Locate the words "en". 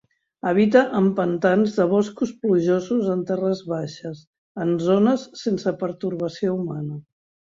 0.99-1.09, 3.15-3.21, 4.65-4.73